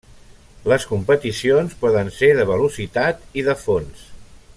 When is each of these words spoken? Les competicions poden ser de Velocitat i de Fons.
Les 0.71 0.85
competicions 0.93 1.75
poden 1.83 2.09
ser 2.17 2.31
de 2.39 2.47
Velocitat 2.53 3.21
i 3.43 3.45
de 3.51 3.57
Fons. 3.67 4.09